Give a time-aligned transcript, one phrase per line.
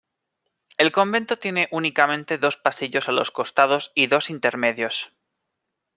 [0.79, 5.13] El convento tiene únicamente dos pasillos a los costados y dos intermedios.